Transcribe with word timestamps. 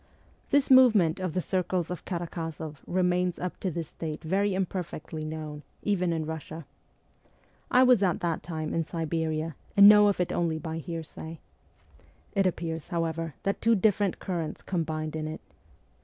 This 0.49 0.71
movement 0.71 1.19
of 1.19 1.35
the 1.35 1.41
circles 1.41 1.91
of 1.91 2.05
Karakozoff 2.05 2.81
remains 2.87 3.37
up 3.37 3.59
to 3.59 3.69
this 3.69 3.93
date 3.93 4.23
very 4.23 4.55
imperfectly 4.55 5.23
known, 5.23 5.61
even 5.83 6.11
in 6.11 6.25
Eussia. 6.25 6.65
I 7.69 7.83
was 7.83 8.01
at 8.01 8.19
that 8.21 8.41
time 8.41 8.73
in 8.73 8.83
Siberia, 8.83 9.53
and 9.77 9.87
know 9.87 10.07
of 10.07 10.19
it 10.19 10.31
only 10.31 10.57
by 10.57 10.79
hearsay. 10.79 11.39
It 12.33 12.47
appears, 12.47 12.87
however, 12.87 13.35
that 13.43 13.61
two 13.61 13.75
different 13.75 14.17
currents 14.17 14.63
combined 14.63 15.15
in 15.15 15.27
it. 15.27 15.41